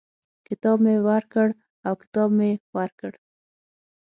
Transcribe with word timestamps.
کتاب 0.47 0.77
مي 0.85 0.95
ورکړ 1.07 1.47
او 1.87 1.93
کتاب 2.01 2.29
مې 2.37 2.51
ورکړ. 2.77 3.11